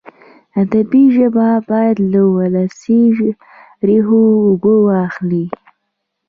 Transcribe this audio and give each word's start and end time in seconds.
ادبي 0.61 1.03
ژبه 1.15 1.47
باید 1.69 1.97
له 2.11 2.21
ولسي 2.37 3.01
ریښو 3.87 4.21
اوبه 4.45 4.73
واخلي. 4.87 5.45